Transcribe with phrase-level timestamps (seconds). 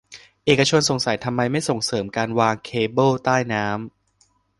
[0.45, 3.75] เอกชนสงสัยทำไมไม่ส่งเสริมการวางเคเบิลใต้น้ำ